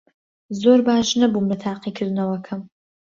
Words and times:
زۆر 0.61 0.79
باش 0.87 1.07
نەبووم 1.19 1.45
لە 1.51 1.57
تاقیکردنەوەکەم. 1.65 2.61